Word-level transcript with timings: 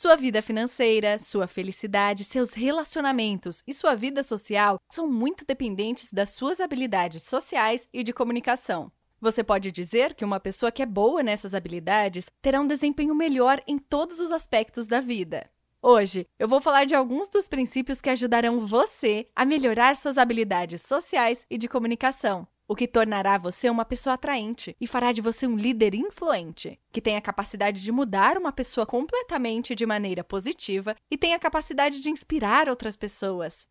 Sua 0.00 0.16
vida 0.16 0.40
financeira, 0.40 1.18
sua 1.18 1.46
felicidade, 1.46 2.24
seus 2.24 2.54
relacionamentos 2.54 3.62
e 3.66 3.74
sua 3.74 3.94
vida 3.94 4.22
social 4.22 4.80
são 4.90 5.06
muito 5.06 5.44
dependentes 5.44 6.10
das 6.10 6.30
suas 6.30 6.58
habilidades 6.58 7.22
sociais 7.22 7.86
e 7.92 8.02
de 8.02 8.10
comunicação. 8.10 8.90
Você 9.20 9.44
pode 9.44 9.70
dizer 9.70 10.14
que 10.14 10.24
uma 10.24 10.40
pessoa 10.40 10.72
que 10.72 10.80
é 10.82 10.86
boa 10.86 11.22
nessas 11.22 11.54
habilidades 11.54 12.30
terá 12.40 12.62
um 12.62 12.66
desempenho 12.66 13.14
melhor 13.14 13.60
em 13.66 13.76
todos 13.76 14.20
os 14.20 14.30
aspectos 14.30 14.86
da 14.86 15.02
vida. 15.02 15.50
Hoje, 15.82 16.26
eu 16.38 16.48
vou 16.48 16.62
falar 16.62 16.86
de 16.86 16.94
alguns 16.94 17.28
dos 17.28 17.46
princípios 17.46 18.00
que 18.00 18.08
ajudarão 18.08 18.66
você 18.66 19.28
a 19.36 19.44
melhorar 19.44 19.96
suas 19.96 20.16
habilidades 20.16 20.80
sociais 20.80 21.44
e 21.50 21.58
de 21.58 21.68
comunicação, 21.68 22.48
o 22.70 22.76
que 22.76 22.86
tornará 22.86 23.36
você 23.36 23.68
uma 23.68 23.84
pessoa 23.84 24.14
atraente 24.14 24.76
e 24.80 24.86
fará 24.86 25.10
de 25.10 25.20
você 25.20 25.44
um 25.44 25.56
líder 25.56 25.92
influente, 25.92 26.78
que 26.92 27.00
tem 27.00 27.16
a 27.16 27.20
capacidade 27.20 27.82
de 27.82 27.90
mudar 27.90 28.38
uma 28.38 28.52
pessoa 28.52 28.86
completamente 28.86 29.74
de 29.74 29.84
maneira 29.84 30.22
positiva 30.22 30.94
e 31.10 31.18
tem 31.18 31.34
a 31.34 31.38
capacidade 31.40 31.98
de 31.98 32.08
inspirar 32.08 32.68
outras 32.68 32.94
pessoas. 32.94 33.66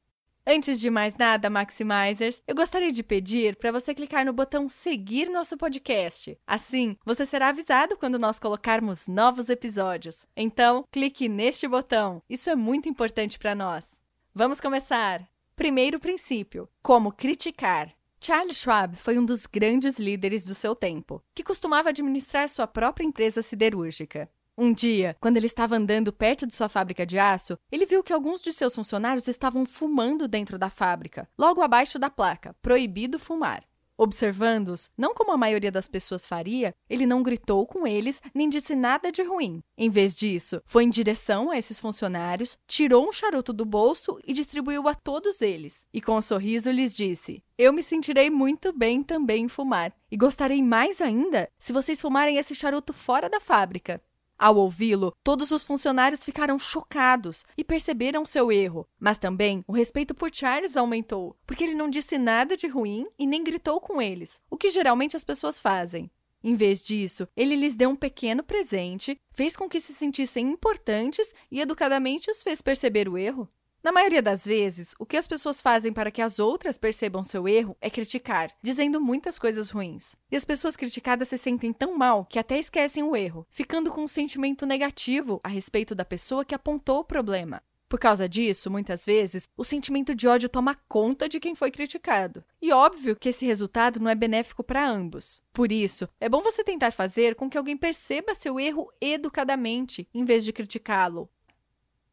Antes 0.46 0.82
de 0.82 0.90
mais 0.90 1.16
nada, 1.16 1.50
Maximizers, 1.50 2.42
eu 2.46 2.54
gostaria 2.54 2.92
de 2.92 3.02
pedir 3.02 3.56
para 3.56 3.72
você 3.72 3.96
clicar 3.96 4.26
no 4.26 4.34
botão 4.34 4.68
seguir 4.68 5.30
nosso 5.30 5.56
podcast. 5.56 6.38
Assim, 6.46 6.98
você 7.06 7.26
será 7.26 7.48
avisado 7.48 7.96
quando 7.96 8.20
nós 8.20 8.38
colocarmos 8.38 9.08
novos 9.08 9.48
episódios. 9.48 10.26
Então, 10.36 10.84
clique 10.92 11.30
neste 11.30 11.70
botão. 11.70 12.22
Isso 12.30 12.50
é 12.50 12.56
muito 12.56 12.90
importante 12.90 13.40
para 13.40 13.56
nós. 13.56 13.98
Vamos 14.36 14.60
começar. 14.60 15.26
Primeiro 15.56 16.02
princípio: 16.02 16.68
como 16.82 17.14
criticar. 17.14 17.98
Charles 18.22 18.58
Schwab 18.58 18.98
foi 18.98 19.18
um 19.18 19.24
dos 19.26 19.46
grandes 19.46 19.98
líderes 19.98 20.46
do 20.46 20.54
seu 20.54 20.76
tempo, 20.76 21.24
que 21.34 21.44
costumava 21.44 21.90
administrar 21.90 22.50
sua 22.50 22.68
própria 22.68 23.06
empresa 23.06 23.42
siderúrgica. 23.42 24.30
Um 24.58 24.74
dia, 24.74 25.16
quando 25.22 25.38
ele 25.38 25.46
estava 25.46 25.78
andando 25.78 26.12
perto 26.12 26.46
de 26.46 26.54
sua 26.54 26.68
fábrica 26.68 27.06
de 27.06 27.18
aço, 27.18 27.58
ele 27.72 27.86
viu 27.86 28.04
que 28.04 28.12
alguns 28.12 28.42
de 28.42 28.52
seus 28.52 28.76
funcionários 28.76 29.30
estavam 29.30 29.66
fumando 29.66 30.28
dentro 30.28 30.60
da 30.60 30.70
fábrica, 30.70 31.30
logo 31.38 31.62
abaixo 31.62 31.98
da 31.98 32.10
placa 32.10 32.54
Proibido 32.62 33.18
fumar. 33.18 33.64
Observando-os, 34.00 34.90
não 34.98 35.14
como 35.14 35.34
a 35.34 35.38
maioria 35.38 35.70
das 35.70 35.90
pessoas 35.90 36.26
faria, 36.26 36.74
ele 36.90 37.06
não 37.06 37.22
gritou 37.22 37.68
com 37.68 37.86
eles 37.86 38.22
nem 38.34 38.48
disse 38.48 38.74
nada 38.74 39.12
de 39.12 39.22
ruim. 39.22 39.60
Em 39.78 39.90
vez 39.90 40.16
disso, 40.16 40.62
foi 40.66 40.86
em 40.86 40.90
direção 40.90 41.52
a 41.52 41.58
esses 41.58 41.82
funcionários, 41.82 42.58
tirou 42.66 43.06
um 43.06 43.12
charuto 43.12 43.52
do 43.52 43.66
bolso 43.66 44.18
e 44.26 44.32
distribuiu 44.32 44.88
a 44.88 44.96
todos 44.96 45.42
eles. 45.42 45.86
E 45.94 46.00
com 46.00 46.16
um 46.16 46.22
sorriso 46.22 46.72
lhes 46.72 46.96
disse: 46.96 47.44
Eu 47.58 47.74
me 47.74 47.84
sentirei 47.84 48.30
muito 48.30 48.72
bem 48.72 49.04
também 49.04 49.44
em 49.44 49.50
fumar, 49.50 49.94
e 50.10 50.16
gostarei 50.16 50.64
mais 50.64 51.02
ainda 51.02 51.50
se 51.60 51.74
vocês 51.74 52.00
fumarem 52.00 52.38
esse 52.38 52.56
charuto 52.56 52.94
fora 52.94 53.30
da 53.30 53.42
fábrica. 53.42 54.02
Ao 54.40 54.56
ouvi-lo, 54.56 55.14
todos 55.22 55.52
os 55.52 55.66
funcionários 55.66 56.24
ficaram 56.24 56.58
chocados 56.58 57.44
e 57.58 57.64
perceberam 57.64 58.26
seu 58.26 58.50
erro, 58.50 58.88
mas 58.98 59.18
também 59.18 59.66
o 59.68 59.74
respeito 59.74 60.16
por 60.16 60.34
Charles 60.34 60.78
aumentou, 60.78 61.36
porque 61.46 61.62
ele 61.62 61.76
não 61.76 61.90
disse 61.90 62.18
nada 62.18 62.56
de 62.56 62.66
ruim 62.66 63.06
e 63.20 63.28
nem 63.28 63.44
gritou 63.44 63.82
com 63.82 64.02
eles, 64.02 64.40
o 64.50 64.56
que 64.56 64.70
geralmente 64.70 65.18
as 65.18 65.26
pessoas 65.26 65.60
fazem. 65.60 66.10
Em 66.42 66.56
vez 66.56 66.82
disso, 66.82 67.28
ele 67.36 67.54
lhes 67.54 67.76
deu 67.76 67.90
um 67.90 67.98
pequeno 67.98 68.42
presente, 68.42 69.20
fez 69.34 69.58
com 69.58 69.68
que 69.68 69.82
se 69.82 69.94
sentissem 69.94 70.48
importantes 70.48 71.34
e 71.52 71.60
educadamente 71.60 72.32
os 72.32 72.42
fez 72.42 72.62
perceber 72.62 73.10
o 73.10 73.18
erro. 73.18 73.50
Na 73.82 73.94
maioria 73.94 74.22
das 74.22 74.46
vezes, 74.46 74.94
o 75.00 75.06
que 75.06 75.16
as 75.16 75.26
pessoas 75.26 75.62
fazem 75.62 75.94
para 75.94 76.12
que 76.12 76.22
as 76.22 76.38
outras 76.38 76.78
percebam 76.78 77.24
seu 77.24 77.48
erro 77.48 77.78
é 77.80 77.90
criticar, 77.90 78.52
dizendo 78.62 79.00
muitas 79.00 79.40
coisas 79.40 79.70
ruins. 79.70 80.18
E 80.30 80.36
as 80.36 80.44
pessoas 80.44 80.76
criticadas 80.76 81.30
se 81.30 81.38
sentem 81.38 81.72
tão 81.72 81.98
mal 81.98 82.26
que 82.26 82.38
até 82.38 82.60
esquecem 82.60 83.04
o 83.04 83.16
erro, 83.16 83.48
ficando 83.50 83.90
com 83.90 84.04
um 84.04 84.08
sentimento 84.08 84.66
negativo 84.66 85.40
a 85.42 85.48
respeito 85.48 85.96
da 85.96 86.04
pessoa 86.04 86.44
que 86.44 86.54
apontou 86.54 87.00
o 87.00 87.06
problema. 87.06 87.64
Por 87.88 88.00
causa 88.00 88.28
disso, 88.28 88.70
muitas 88.70 89.06
vezes, 89.06 89.48
o 89.58 89.64
sentimento 89.64 90.14
de 90.14 90.28
ódio 90.28 90.50
toma 90.50 90.76
conta 90.88 91.30
de 91.30 91.40
quem 91.40 91.56
foi 91.56 91.72
criticado. 91.72 92.44
E 92.62 92.74
óbvio 92.74 93.16
que 93.16 93.30
esse 93.30 93.46
resultado 93.46 94.00
não 94.00 94.12
é 94.12 94.14
benéfico 94.14 94.62
para 94.62 94.88
ambos. 94.88 95.42
Por 95.54 95.72
isso, 95.72 96.08
é 96.20 96.28
bom 96.28 96.42
você 96.42 96.64
tentar 96.66 96.92
fazer 96.92 97.34
com 97.34 97.50
que 97.50 97.58
alguém 97.58 97.78
perceba 97.78 98.36
seu 98.36 98.60
erro 98.60 98.92
educadamente, 99.02 100.08
em 100.14 100.26
vez 100.26 100.44
de 100.44 100.52
criticá-lo. 100.54 101.30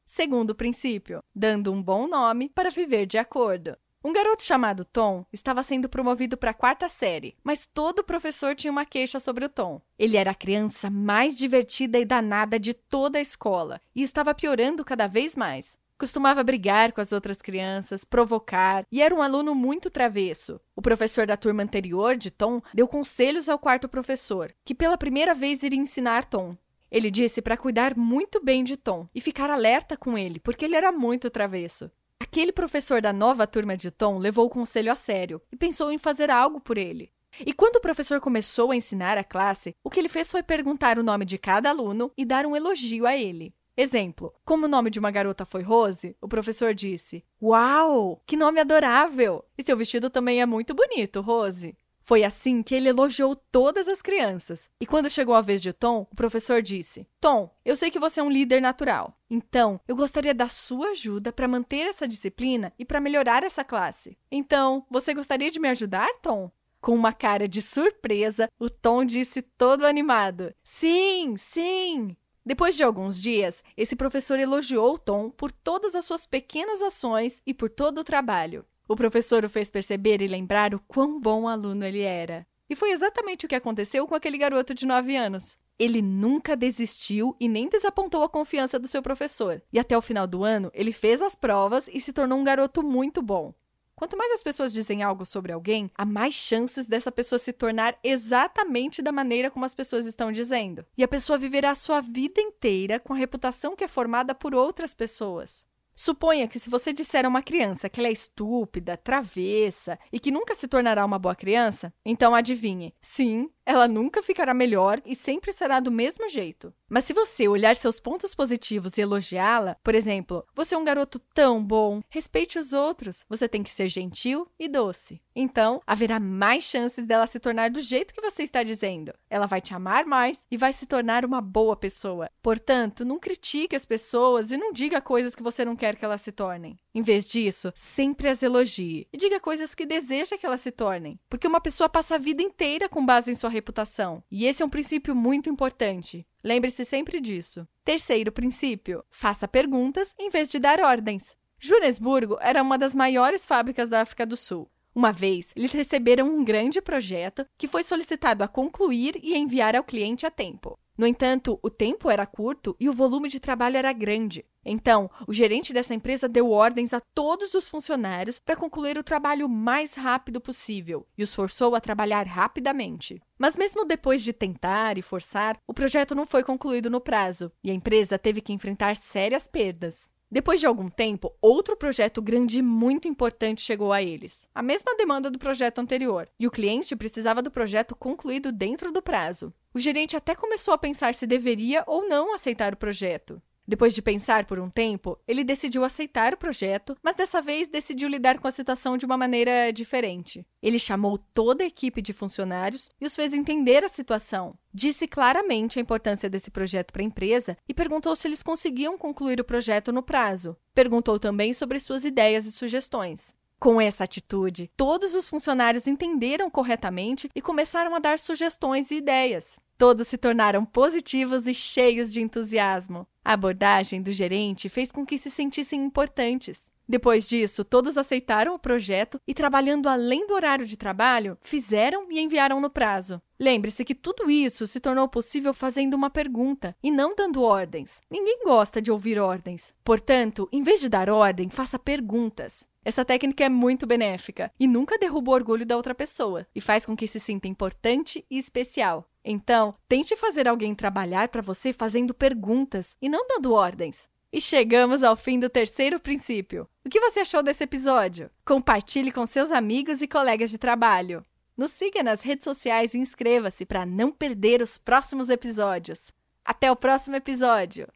Segundo 0.09 0.55
princípio, 0.55 1.21
dando 1.35 1.73
um 1.73 1.83
bom 1.83 2.07
nome 2.07 2.49
para 2.49 2.71
viver 2.71 3.07
de 3.07 3.19
acordo. 3.19 3.77
Um 4.05 4.13
garoto 4.13 4.45
chamado 4.45 4.85
Tom 4.85 5.27
estava 5.33 5.65
sendo 5.65 5.89
promovido 5.89 6.37
para 6.37 6.53
a 6.53 6.55
quarta 6.55 6.89
série, 6.89 7.37
mas 7.43 7.67
todo 7.67 8.05
professor 8.05 8.55
tinha 8.55 8.71
uma 8.71 8.85
queixa 8.85 9.19
sobre 9.19 9.45
o 9.45 9.49
Tom. 9.49 9.83
Ele 9.99 10.17
era 10.17 10.31
a 10.31 10.35
criança 10.35 10.89
mais 10.89 11.37
divertida 11.37 11.99
e 11.99 12.05
danada 12.05 12.57
de 12.57 12.73
toda 12.73 13.19
a 13.19 13.21
escola 13.21 13.81
e 13.97 14.03
estava 14.05 14.33
piorando 14.33 14.85
cada 14.85 15.09
vez 15.09 15.35
mais. 15.35 15.77
Costumava 15.99 16.45
brigar 16.45 16.93
com 16.93 17.01
as 17.01 17.11
outras 17.11 17.43
crianças, 17.43 18.05
provocar 18.05 18.87
e 18.93 19.03
era 19.03 19.15
um 19.15 19.21
aluno 19.21 19.57
muito 19.57 19.91
travesso. 19.91 20.61
O 20.77 20.83
professor 20.83 21.27
da 21.27 21.37
turma 21.37 21.65
anterior 21.65 22.17
de 22.17 22.31
Tom 22.31 22.63
deu 22.73 22.87
conselhos 22.87 23.49
ao 23.49 23.59
quarto 23.59 23.89
professor, 23.89 24.55
que 24.65 24.75
pela 24.75 24.97
primeira 24.97 25.35
vez 25.35 25.65
iria 25.65 25.81
ensinar 25.81 26.27
Tom. 26.27 26.57
Ele 26.91 27.11
disse 27.11 27.43
para 27.43 27.57
cuidar 27.57 27.97
muito 27.97 28.43
bem 28.43 28.63
de 28.63 28.77
Tom 28.77 29.09
e 29.15 29.21
ficar 29.21 29.51
alerta 29.51 29.97
com 29.97 30.17
ele, 30.17 30.39
porque 30.39 30.65
ele 30.65 30.77
era 30.77 30.93
muito 30.93 31.31
travesso. 31.31 31.91
Aquele 32.21 32.53
professor 32.53 33.03
da 33.03 33.13
nova 33.13 33.47
turma 33.47 33.77
de 33.77 33.91
Tom 33.91 34.19
levou 34.19 34.47
o 34.47 34.51
conselho 34.51 34.91
a 34.91 34.95
sério 34.95 35.41
e 35.53 35.57
pensou 35.57 35.91
em 35.93 35.99
fazer 35.99 36.31
algo 36.31 36.61
por 36.61 36.79
ele. 36.79 37.13
E 37.45 37.53
quando 37.53 37.77
o 37.77 37.81
professor 37.81 38.21
começou 38.21 38.71
a 38.71 38.77
ensinar 38.77 39.19
a 39.19 39.25
classe, 39.25 39.75
o 39.85 39.91
que 39.91 40.01
ele 40.01 40.09
fez 40.09 40.31
foi 40.31 40.43
perguntar 40.43 40.99
o 40.99 41.03
nome 41.03 41.25
de 41.25 41.37
cada 41.37 41.69
aluno 41.69 42.11
e 42.17 42.25
dar 42.25 42.47
um 42.47 42.57
elogio 42.57 43.07
a 43.07 43.17
ele. 43.17 43.55
Exemplo: 43.77 44.33
como 44.45 44.65
o 44.65 44.69
nome 44.69 44.89
de 44.89 44.99
uma 44.99 45.11
garota 45.11 45.45
foi 45.45 45.63
Rose, 45.63 46.17
o 46.21 46.27
professor 46.27 46.73
disse: 46.73 47.23
Uau, 47.43 48.23
que 48.27 48.37
nome 48.37 48.59
adorável! 48.59 49.45
E 49.59 49.63
seu 49.63 49.77
vestido 49.77 50.09
também 50.09 50.41
é 50.41 50.47
muito 50.47 50.75
bonito, 50.75 51.21
Rose. 51.21 51.77
Foi 52.07 52.23
assim 52.23 52.63
que 52.63 52.73
ele 52.73 52.89
elogiou 52.89 53.35
todas 53.35 53.89
as 53.89 54.01
crianças. 54.01 54.71
E 54.81 54.87
quando 54.87 55.11
chegou 55.11 55.35
a 55.35 55.41
vez 55.41 55.61
de 55.61 55.73
Tom, 55.73 56.07
o 56.09 56.15
professor 56.15 56.63
disse: 56.63 57.05
Tom, 57.21 57.53
eu 57.65 57.75
sei 57.75 57.91
que 57.91 57.99
você 57.99 58.21
é 58.21 58.23
um 58.23 58.31
líder 58.31 58.61
natural. 58.61 59.19
Então, 59.29 59.81
eu 59.89 59.97
gostaria 59.97 60.33
da 60.33 60.49
sua 60.49 60.91
ajuda 60.91 61.33
para 61.33 61.49
manter 61.49 61.89
essa 61.89 62.07
disciplina 62.07 62.73
e 62.79 62.85
para 62.85 63.01
melhorar 63.01 63.43
essa 63.43 63.65
classe. 63.65 64.17
Então, 64.31 64.87
você 64.89 65.13
gostaria 65.13 65.51
de 65.51 65.59
me 65.59 65.69
ajudar, 65.69 66.09
Tom? 66.23 66.49
Com 66.81 66.95
uma 66.95 67.13
cara 67.13 67.49
de 67.49 67.61
surpresa, 67.61 68.49
o 68.57 68.71
Tom 68.71 69.05
disse 69.05 69.43
todo 69.43 69.85
animado: 69.85 70.55
Sim, 70.63 71.37
sim! 71.37 72.17
Depois 72.45 72.77
de 72.77 72.85
alguns 72.85 73.21
dias, 73.21 73.65
esse 73.77 73.97
professor 73.97 74.39
elogiou 74.39 74.97
Tom 74.97 75.29
por 75.29 75.51
todas 75.51 75.97
as 75.97 76.05
suas 76.05 76.25
pequenas 76.25 76.81
ações 76.81 77.43
e 77.45 77.53
por 77.53 77.69
todo 77.69 77.99
o 77.99 78.05
trabalho. 78.05 78.65
O 78.89 78.95
professor 78.95 79.45
o 79.45 79.49
fez 79.49 79.71
perceber 79.71 80.23
e 80.23 80.29
lembrar 80.29 80.73
o 80.73 80.81
quão 80.81 81.21
bom 81.21 81.49
aluno 81.49 81.85
ele 81.85 82.03
era. 82.03 82.47
E 82.71 82.77
foi 82.77 82.93
exatamente 82.93 83.45
o 83.45 83.49
que 83.49 83.55
aconteceu 83.55 84.07
com 84.07 84.15
aquele 84.15 84.39
garoto 84.39 84.73
de 84.75 84.87
9 84.87 85.17
anos. 85.17 85.59
Ele 85.79 86.01
nunca 86.01 86.57
desistiu 86.57 87.37
e 87.39 87.49
nem 87.49 87.69
desapontou 87.69 88.23
a 88.23 88.29
confiança 88.29 88.79
do 88.79 88.89
seu 88.89 89.03
professor. 89.03 89.61
E 89.73 89.79
até 89.79 89.97
o 89.99 90.03
final 90.03 90.27
do 90.27 90.45
ano, 90.45 90.71
ele 90.73 90.93
fez 90.93 91.21
as 91.21 91.35
provas 91.35 91.89
e 91.93 92.01
se 92.01 92.13
tornou 92.13 92.39
um 92.39 92.45
garoto 92.45 92.83
muito 92.83 93.21
bom. 93.21 93.53
Quanto 93.97 94.17
mais 94.17 94.31
as 94.33 94.43
pessoas 94.43 94.73
dizem 94.73 95.03
algo 95.03 95.25
sobre 95.25 95.53
alguém, 95.53 95.91
há 95.97 96.05
mais 96.05 96.35
chances 96.35 96.87
dessa 96.87 97.11
pessoa 97.11 97.39
se 97.39 97.53
tornar 97.53 97.97
exatamente 98.05 99.01
da 99.01 99.11
maneira 99.11 99.51
como 99.51 99.65
as 99.65 99.75
pessoas 99.75 100.07
estão 100.07 100.31
dizendo. 100.31 100.85
E 100.97 101.03
a 101.03 101.09
pessoa 101.09 101.39
viverá 101.39 101.71
a 101.71 101.75
sua 101.75 102.01
vida 102.01 102.41
inteira 102.41 103.01
com 103.01 103.15
a 103.15 103.17
reputação 103.17 103.75
que 103.75 103.83
é 103.83 103.89
formada 103.89 104.35
por 104.35 104.55
outras 104.55 104.93
pessoas. 104.93 105.65
Suponha 105.99 106.47
que 106.47 106.59
se 106.59 106.69
você 106.69 106.93
disser 106.93 107.25
a 107.25 107.29
uma 107.29 107.43
criança 107.43 107.89
que 107.89 107.99
ela 107.99 108.09
é 108.09 108.13
estúpida, 108.13 108.99
travessa 108.99 109.99
e 110.13 110.21
que 110.21 110.31
nunca 110.31 110.55
se 110.55 110.69
tornará 110.69 111.03
uma 111.03 111.19
boa 111.19 111.35
criança, 111.35 111.91
então 112.05 112.35
adivinhe, 112.35 112.95
sim, 113.01 113.49
ela 113.67 113.89
nunca 113.89 114.23
ficará 114.23 114.55
melhor 114.55 115.03
e 115.05 115.17
sempre 115.17 115.53
será 115.53 115.81
do 115.81 115.91
mesmo 115.91 116.29
jeito. 116.29 116.73
Mas 116.89 117.05
se 117.05 117.13
você 117.13 117.49
olhar 117.49 117.75
seus 117.75 117.99
pontos 117.99 118.33
positivos 118.33 118.97
e 118.97 119.01
elogiá-la, 119.01 119.77
por 119.83 119.93
exemplo, 119.93 120.47
você 120.55 120.77
é 120.77 120.79
um 120.79 120.85
garoto 120.85 121.19
tão 121.35 121.63
bom, 121.63 122.01
respeite 122.09 122.61
os 122.61 122.73
outros, 122.73 123.25
você 123.29 123.49
tem 123.49 123.65
que 123.65 123.73
ser 123.73 123.89
gentil 123.89 124.47
e 124.57 124.69
doce. 124.69 125.21
Então, 125.35 125.83
haverá 125.85 126.21
mais 126.21 126.65
chances 126.65 127.05
dela 127.05 127.27
se 127.27 127.41
tornar 127.41 127.71
do 127.71 127.83
jeito 127.83 128.15
que 128.15 128.21
você 128.21 128.45
está 128.45 128.63
dizendo. 128.63 129.13
Ela 129.29 129.47
vai 129.47 129.61
te 129.61 129.75
amar 129.75 130.07
mais 130.07 130.41
e 130.49 130.57
vai 130.57 130.73
se 130.73 130.87
tornar 130.87 131.25
uma 131.25 131.41
boa 131.41 131.77
pessoa. 131.77 132.31
Portanto, 132.41 133.05
não 133.05 133.19
critique 133.19 133.75
as 133.75 133.85
pessoas 133.85 134.53
e 134.53 134.57
não 134.57 134.73
diga 134.73 135.01
coisas 135.01 135.35
que 135.35 135.43
você 135.43 135.65
não 135.65 135.75
quer 135.75 135.97
que 135.97 136.05
elas 136.05 136.21
se 136.21 136.31
tornem. 136.31 136.79
Em 136.95 137.03
vez 137.03 137.27
disso, 137.27 137.73
sempre 137.75 138.29
as 138.29 138.43
elogie 138.43 139.07
e 139.13 139.19
diga 139.19 139.41
coisas 139.41 139.75
que 139.75 139.85
deseja 139.85 140.39
que 140.39 140.47
elas 140.47 140.61
se 140.61 140.71
tornem, 140.71 141.19
porque 141.29 141.47
uma 141.47 141.61
pessoa 141.61 141.89
passa 141.89 142.15
a 142.15 142.19
vida 142.19 142.43
inteira 142.43 142.89
com 142.89 143.05
base 143.05 143.31
em 143.31 143.35
sua 143.35 143.51
reputação. 143.57 144.23
E 144.31 144.47
esse 144.47 144.63
é 144.63 144.67
um 144.67 144.71
princípio 144.71 145.15
muito 145.15 145.51
importante. 145.51 146.27
Lembre-se 146.45 146.85
sempre 146.85 147.21
disso. 147.21 147.67
Terceiro 147.85 148.31
princípio: 148.31 149.05
faça 149.11 149.49
perguntas 149.49 150.15
em 150.19 150.31
vez 150.31 150.49
de 150.49 150.59
dar 150.59 150.81
ordens. 150.81 151.37
Joanesburgo 151.59 152.37
era 152.41 152.63
uma 152.63 152.79
das 152.79 152.95
maiores 152.95 153.45
fábricas 153.45 153.91
da 153.91 154.03
África 154.03 154.25
do 154.25 154.37
Sul. 154.37 154.71
Uma 154.97 155.13
vez, 155.13 155.53
eles 155.55 155.73
receberam 155.73 156.27
um 156.27 156.43
grande 156.43 156.81
projeto 156.81 157.45
que 157.59 157.69
foi 157.69 157.85
solicitado 157.85 158.43
a 158.43 158.49
concluir 158.49 159.21
e 159.23 159.37
enviar 159.37 159.77
ao 159.77 159.85
cliente 159.85 160.25
a 160.25 160.31
tempo. 160.31 160.79
No 160.97 161.07
entanto, 161.07 161.59
o 161.63 161.69
tempo 161.69 162.09
era 162.09 162.25
curto 162.25 162.75
e 162.81 162.89
o 162.89 162.95
volume 162.95 163.29
de 163.29 163.39
trabalho 163.39 163.77
era 163.77 163.93
grande. 163.93 164.43
Então, 164.65 165.11
o 165.29 165.35
gerente 165.35 165.75
dessa 165.75 165.93
empresa 165.93 166.27
deu 166.27 166.51
ordens 166.51 166.95
a 166.95 167.01
todos 167.15 167.53
os 167.53 167.69
funcionários 167.69 168.39
para 168.39 168.57
concluir 168.57 168.97
o 168.97 169.05
trabalho 169.05 169.45
o 169.45 169.51
mais 169.51 169.93
rápido 169.93 170.41
possível 170.41 171.07
e 171.19 171.23
os 171.23 171.35
forçou 171.35 171.75
a 171.75 171.81
trabalhar 171.81 172.27
rapidamente. 172.27 173.21
Mas, 173.39 173.55
mesmo 173.55 173.85
depois 173.85 174.23
de 174.23 174.33
tentar 174.33 174.97
e 174.97 175.03
forçar, 175.03 175.59
o 175.67 175.75
projeto 175.75 176.15
não 176.15 176.25
foi 176.25 176.43
concluído 176.43 176.89
no 176.89 177.03
prazo 177.03 177.53
e 177.63 177.71
a 177.71 177.75
empresa 177.75 178.19
teve 178.19 178.41
que 178.41 178.55
enfrentar 178.55 178.97
sérias 178.97 179.47
perdas. 179.47 180.09
Depois 180.29 180.59
de 180.59 180.67
algum 180.67 180.89
tempo, 180.89 181.33
outro 181.41 181.77
projeto 181.77 182.21
grande 182.21 182.59
e 182.59 182.63
muito 182.63 183.07
importante 183.07 183.61
chegou 183.61 183.93
a 183.93 184.03
eles. 184.03 184.49
A 184.53 184.61
mesma 184.61 184.97
demanda 184.97 185.31
do 185.31 185.39
projeto 185.39 185.79
anterior, 185.79 186.29
e 186.39 186.49
o 186.49 186.51
cliente 186.51 186.97
precisava 186.97 187.41
do 187.41 187.51
projeto 187.51 187.95
concluído 187.95 188.51
dentro 188.51 188.91
do 188.91 189.01
prazo. 189.01 189.55
O 189.73 189.79
gerente 189.79 190.17
até 190.17 190.35
começou 190.35 190.75
a 190.75 190.79
pensar 190.79 191.15
se 191.15 191.29
deveria 191.29 191.85
ou 191.87 192.09
não 192.09 192.35
aceitar 192.35 192.75
o 192.75 192.77
projeto. 192.77 193.41
Depois 193.69 193.95
de 193.95 194.01
pensar 194.01 194.45
por 194.45 194.61
um 194.61 194.71
tempo, 194.71 195.19
ele 195.27 195.43
decidiu 195.43 195.83
aceitar 195.83 196.33
o 196.33 196.37
projeto, 196.37 196.97
mas 197.03 197.17
dessa 197.17 197.43
vez 197.43 197.69
decidiu 197.69 198.09
lidar 198.09 198.39
com 198.39 198.47
a 198.47 198.53
situação 198.53 198.97
de 198.97 199.05
uma 199.05 199.17
maneira 199.17 199.73
diferente. 199.73 200.47
Ele 200.63 200.79
chamou 200.79 201.19
toda 201.19 201.65
a 201.65 201.67
equipe 201.67 202.01
de 202.01 202.13
funcionários 202.13 202.89
e 203.01 203.07
os 203.07 203.17
fez 203.17 203.33
entender 203.33 203.85
a 203.85 203.89
situação. 203.89 204.57
Disse 204.73 205.09
claramente 205.09 205.79
a 205.79 205.83
importância 205.83 206.31
desse 206.31 206.51
projeto 206.51 206.93
para 206.93 207.03
a 207.03 207.05
empresa 207.05 207.57
e 207.69 207.75
perguntou 207.75 208.15
se 208.15 208.29
eles 208.29 208.43
conseguiam 208.43 208.97
concluir 208.97 209.41
o 209.41 209.45
projeto 209.45 209.91
no 209.91 210.03
prazo. 210.03 210.57
Perguntou 210.73 211.19
também 211.19 211.53
sobre 211.53 211.81
suas 211.81 212.05
ideias 212.05 212.47
e 212.47 212.53
sugestões. 212.53 213.35
Com 213.59 213.81
essa 213.81 214.05
atitude, 214.05 214.71
todos 214.77 215.15
os 215.15 215.29
funcionários 215.29 215.87
entenderam 215.87 216.51
corretamente 216.51 217.31
e 217.35 217.41
começaram 217.41 217.95
a 217.95 217.99
dar 217.99 218.19
sugestões 218.19 218.91
e 218.91 218.97
ideias. 218.97 219.59
Todos 219.79 220.09
se 220.09 220.17
tornaram 220.17 220.65
positivos 220.65 221.47
e 221.47 221.53
cheios 221.53 222.11
de 222.11 222.21
entusiasmo. 222.23 223.07
A 223.23 223.35
abordagem 223.35 224.01
do 224.01 224.11
gerente 224.11 224.69
fez 224.69 224.91
com 224.91 225.05
que 225.05 225.19
se 225.19 225.31
sentissem 225.31 225.85
importantes. 225.85 226.71
Depois 226.89 227.29
disso, 227.29 227.65
todos 227.65 227.99
aceitaram 227.99 228.55
o 228.55 228.59
projeto 228.59 229.21
e, 229.27 229.35
trabalhando 229.35 229.89
além 229.89 230.27
do 230.27 230.35
horário 230.35 230.65
de 230.65 230.77
trabalho, 230.77 231.37
fizeram 231.43 232.07
e 232.11 232.21
enviaram 232.21 232.61
no 232.61 232.71
prazo. 232.71 233.21
Lembre-se 233.39 233.85
que 233.85 233.95
tudo 233.95 234.31
isso 234.31 234.67
se 234.67 234.81
tornou 234.81 235.09
possível 235.09 235.53
fazendo 235.53 235.95
uma 235.95 236.09
pergunta 236.09 236.77
e 236.83 236.91
não 236.91 237.15
dando 237.15 237.43
ordens. 237.43 238.01
Ninguém 238.11 238.45
gosta 238.45 238.81
de 238.81 238.91
ouvir 238.91 239.19
ordens. 239.19 239.75
Portanto, 239.85 240.49
em 240.53 240.63
vez 240.63 240.81
de 240.81 240.89
dar 240.89 241.11
ordem, 241.11 241.51
faça 241.51 241.79
perguntas. 241.79 242.67
Essa 242.85 243.05
técnica 243.05 243.45
é 243.45 243.49
muito 243.49 243.85
benéfica 243.85 244.53
e 244.61 244.69
nunca 244.69 244.97
derruba 244.97 245.33
o 245.33 245.35
orgulho 245.35 245.67
da 245.67 245.77
outra 245.77 245.93
pessoa 245.93 246.47
e 246.55 246.61
faz 246.61 246.87
com 246.87 246.97
que 246.97 247.09
se 247.09 247.19
sinta 247.19 247.49
importante 247.49 248.25
e 248.31 248.39
especial. 248.39 249.11
Então, 249.29 249.75
tente 249.89 250.15
fazer 250.15 250.47
alguém 250.47 250.73
trabalhar 250.73 251.29
para 251.29 251.43
você 251.43 251.73
fazendo 251.73 252.15
perguntas 252.15 252.97
e 253.03 253.09
não 253.09 253.27
dando 253.27 253.53
ordens. 253.53 254.09
E 254.33 254.41
chegamos 254.41 255.03
ao 255.03 255.17
fim 255.17 255.41
do 255.41 255.51
terceiro 255.51 255.99
princípio. 255.99 256.69
O 256.85 256.89
que 256.89 257.01
você 257.01 257.21
achou 257.21 257.43
desse 257.43 257.65
episódio? 257.65 258.31
Compartilhe 258.45 259.11
com 259.11 259.27
seus 259.27 259.51
amigos 259.51 260.01
e 260.01 260.07
colegas 260.07 260.49
de 260.49 260.59
trabalho. 260.59 261.25
Nos 261.57 261.73
siga 261.73 262.05
nas 262.05 262.23
redes 262.23 262.45
sociais 262.45 262.95
e 262.95 262.99
inscreva-se 262.99 263.67
para 263.67 263.85
não 263.85 264.13
perder 264.13 264.63
os 264.63 264.79
próximos 264.79 265.29
episódios. 265.29 266.13
Até 266.45 266.71
o 266.71 266.77
próximo 266.77 267.17
episódio! 267.17 267.89